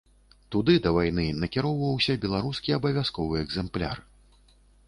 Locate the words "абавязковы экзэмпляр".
2.79-3.97